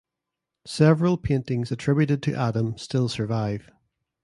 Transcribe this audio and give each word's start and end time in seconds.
Several 0.65 1.15
paintings 1.15 1.71
attributed 1.71 2.23
to 2.23 2.33
Adam 2.35 2.75
still 2.75 3.07
survive. 3.07 3.69